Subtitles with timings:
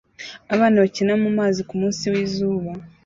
[0.53, 2.71] Abana bakina mumazi kumunsi wizuba